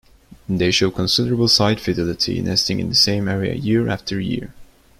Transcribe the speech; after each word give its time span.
They 0.49 0.71
show 0.71 0.89
considerable 0.89 1.47
site 1.47 1.79
fidelity 1.79 2.41
nesting 2.41 2.79
in 2.79 2.89
the 2.89 2.95
same 2.95 3.27
area 3.27 3.53
year 3.53 3.87
after 3.87 4.19
year. 4.19 4.51